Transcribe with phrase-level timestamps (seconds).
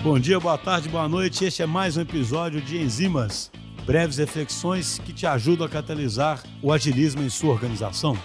[0.00, 1.44] Bom dia, boa tarde, boa noite.
[1.44, 3.50] Este é mais um episódio de Enzimas,
[3.84, 8.16] breves reflexões que te ajudam a catalisar o agilismo em sua organização.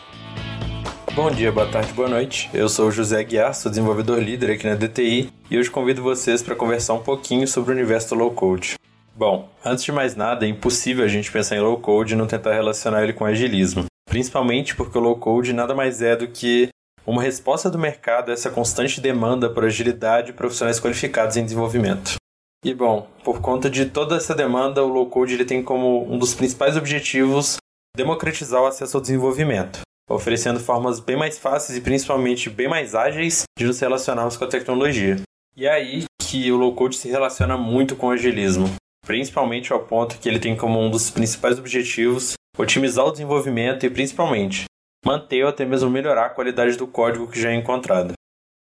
[1.16, 2.48] Bom dia, boa tarde, boa noite.
[2.54, 6.44] Eu sou o José Aguiar, sou desenvolvedor líder aqui na DTI e hoje convido vocês
[6.44, 8.76] para conversar um pouquinho sobre o universo do low code.
[9.16, 12.28] Bom, antes de mais nada, é impossível a gente pensar em low code e não
[12.28, 13.86] tentar relacionar ele com agilismo.
[14.06, 16.70] Principalmente porque o low code nada mais é do que
[17.06, 22.16] uma resposta do mercado a essa constante demanda por agilidade e profissionais qualificados em desenvolvimento.
[22.64, 26.18] E bom, por conta de toda essa demanda, o low code ele tem como um
[26.18, 27.58] dos principais objetivos
[27.96, 33.44] democratizar o acesso ao desenvolvimento, oferecendo formas bem mais fáceis e principalmente bem mais ágeis
[33.58, 35.22] de nos relacionarmos com a tecnologia.
[35.56, 38.74] E é aí que o low code se relaciona muito com o agilismo,
[39.06, 43.90] principalmente ao ponto que ele tem como um dos principais objetivos otimizar o desenvolvimento e
[43.90, 44.66] principalmente
[45.06, 48.14] manter ou até mesmo melhorar a qualidade do código que já é encontrado.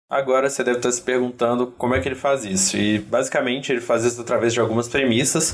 [0.10, 3.80] Agora você deve estar se perguntando como é que ele faz isso, e basicamente ele
[3.80, 5.52] faz isso através de algumas premissas,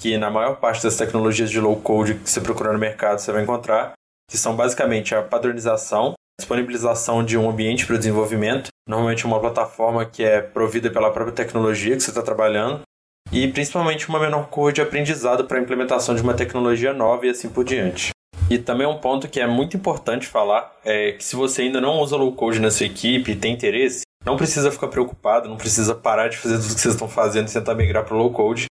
[0.00, 3.30] que na maior parte das tecnologias de low code que você procurar no mercado você
[3.32, 3.92] vai encontrar,
[4.30, 10.06] que são basicamente a padronização, disponibilização de um ambiente para o desenvolvimento, normalmente uma plataforma
[10.06, 12.80] que é provida pela própria tecnologia que você está trabalhando,
[13.30, 17.30] e principalmente uma menor curva de aprendizado para a implementação de uma tecnologia nova e
[17.30, 18.10] assim por diante.
[18.50, 22.00] E também um ponto que é muito importante falar é que se você ainda não
[22.00, 25.94] usa low code na sua equipe e tem interesse, não precisa ficar preocupado, não precisa
[25.94, 28.64] parar de fazer tudo que vocês estão fazendo e tentar migrar para o low code,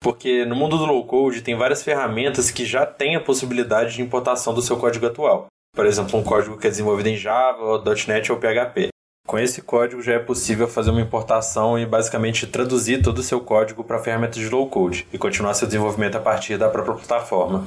[0.00, 4.02] porque no mundo do low code tem várias ferramentas que já têm a possibilidade de
[4.02, 5.46] importação do seu código atual.
[5.74, 8.88] Por exemplo, um código que é desenvolvido em Java, .NET ou PHP.
[9.26, 13.40] Com esse código já é possível fazer uma importação e basicamente traduzir todo o seu
[13.40, 17.64] código para ferramentas de low code e continuar seu desenvolvimento a partir da própria plataforma.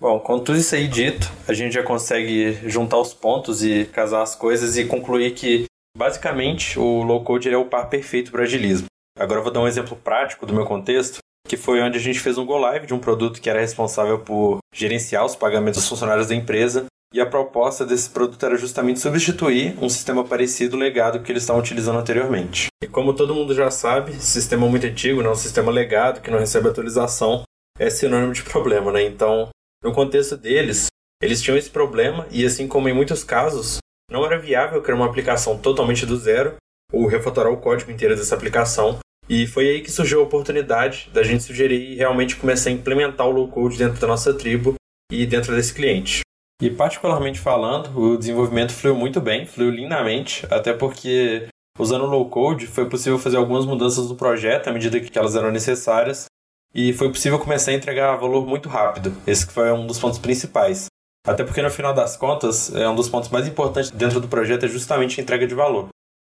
[0.00, 4.22] Bom, com tudo isso aí dito, a gente já consegue juntar os pontos e casar
[4.22, 5.64] as coisas e concluir que,
[5.96, 8.86] basicamente, o low code é o par perfeito para agilismo.
[9.18, 12.20] Agora eu vou dar um exemplo prático do meu contexto, que foi onde a gente
[12.20, 15.88] fez um go live de um produto que era responsável por gerenciar os pagamentos dos
[15.88, 16.84] funcionários da empresa.
[17.14, 21.62] E a proposta desse produto era justamente substituir um sistema parecido legado que eles estavam
[21.62, 22.66] utilizando anteriormente.
[22.82, 26.30] E como todo mundo já sabe, sistema muito antigo, não né, um sistema legado que
[26.30, 27.44] não recebe atualização,
[27.78, 29.04] é sinônimo de problema, né?
[29.04, 29.48] Então,
[29.84, 30.86] no contexto deles,
[31.22, 33.78] eles tinham esse problema e, assim como em muitos casos,
[34.10, 36.56] não era viável criar uma aplicação totalmente do zero
[36.90, 38.98] ou refatorar o código inteiro dessa aplicação.
[39.28, 43.26] E foi aí que surgiu a oportunidade da gente sugerir e realmente começar a implementar
[43.26, 44.74] o low code dentro da nossa tribo
[45.12, 46.20] e dentro desse cliente.
[46.62, 51.46] E particularmente falando, o desenvolvimento fluiu muito bem, fluiu lindamente, até porque
[51.78, 55.34] usando o low code foi possível fazer algumas mudanças no projeto à medida que elas
[55.34, 56.26] eram necessárias
[56.74, 59.16] e foi possível começar a entregar valor muito rápido.
[59.26, 60.86] Esse foi um dos pontos principais.
[61.26, 64.66] Até porque no final das contas, é um dos pontos mais importantes dentro do projeto
[64.66, 65.88] é justamente a entrega de valor.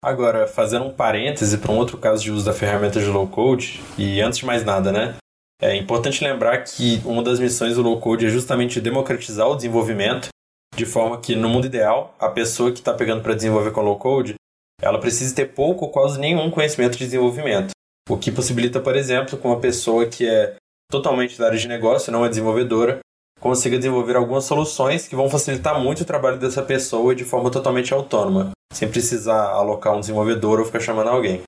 [0.03, 3.81] Agora, fazendo um parêntese para um outro caso de uso da ferramenta de low code,
[3.97, 5.16] e antes de mais nada, né?
[5.61, 10.29] É importante lembrar que uma das missões do low code é justamente democratizar o desenvolvimento,
[10.73, 13.99] de forma que no mundo ideal, a pessoa que está pegando para desenvolver com low
[13.99, 14.35] code,
[14.81, 17.72] ela precisa ter pouco ou quase nenhum conhecimento de desenvolvimento.
[18.09, 20.56] O que possibilita, por exemplo, que uma pessoa que é
[20.90, 23.00] totalmente da área de negócio, não é desenvolvedora,
[23.40, 27.94] consiga desenvolver algumas soluções que vão facilitar muito o trabalho dessa pessoa de forma totalmente
[27.94, 31.44] autônoma, sem precisar alocar um desenvolvedor ou ficar chamando alguém.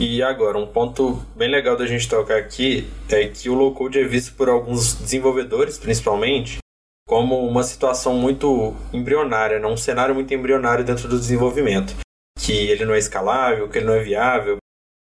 [0.00, 4.00] E agora, um ponto bem legal da gente tocar aqui é que o low code
[4.00, 6.58] é visto por alguns desenvolvedores, principalmente,
[7.06, 9.66] como uma situação muito embrionária, né?
[9.68, 11.94] um cenário muito embrionário dentro do desenvolvimento,
[12.36, 14.56] que ele não é escalável, que ele não é viável,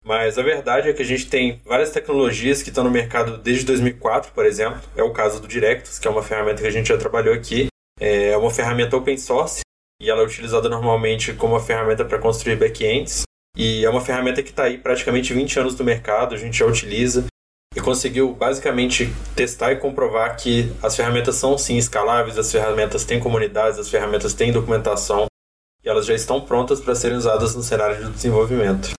[0.04, 3.66] mas a verdade é que a gente tem várias tecnologias que estão no mercado desde
[3.66, 4.82] 2004, por exemplo.
[4.96, 7.68] É o caso do Directus, que é uma ferramenta que a gente já trabalhou aqui.
[8.00, 9.62] É uma ferramenta open source
[10.02, 13.24] e ela é utilizada normalmente como uma ferramenta para construir backends.
[13.56, 16.66] E é uma ferramenta que está aí praticamente 20 anos no mercado, a gente já
[16.66, 17.26] utiliza
[17.76, 23.20] e conseguiu basicamente testar e comprovar que as ferramentas são sim escaláveis, as ferramentas têm
[23.20, 25.28] comunidades, as ferramentas têm documentação
[25.84, 28.94] e elas já estão prontas para serem usadas no cenário de desenvolvimento.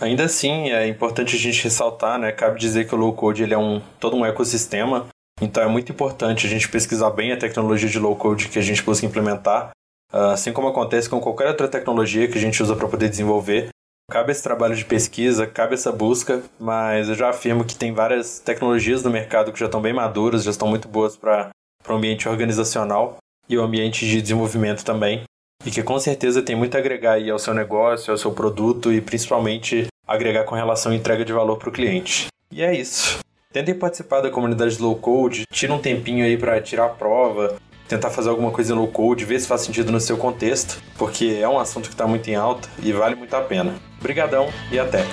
[0.00, 2.30] Ainda assim, é importante a gente ressaltar, né?
[2.30, 5.06] Cabe dizer que o low code ele é um todo um ecossistema,
[5.40, 8.62] então é muito importante a gente pesquisar bem a tecnologia de low code que a
[8.62, 9.70] gente busca implementar,
[10.12, 13.68] ah, assim como acontece com qualquer outra tecnologia que a gente usa para poder desenvolver.
[14.10, 18.38] Cabe esse trabalho de pesquisa, cabe essa busca, mas eu já afirmo que tem várias
[18.38, 21.50] tecnologias no mercado que já estão bem maduras, já estão muito boas para
[21.88, 23.16] o ambiente organizacional
[23.48, 25.24] e o ambiente de desenvolvimento também
[25.64, 28.92] e que com certeza tem muito a agregar aí ao seu negócio, ao seu produto
[28.92, 32.26] e principalmente agregar com relação à entrega de valor para o cliente.
[32.50, 33.18] E é isso.
[33.52, 37.56] Tentem participar da comunidade low code, tira um tempinho aí para tirar a prova,
[37.88, 41.48] tentar fazer alguma coisa low code, ver se faz sentido no seu contexto, porque é
[41.48, 43.74] um assunto que está muito em alta e vale muito a pena.
[43.98, 45.04] Obrigadão e até!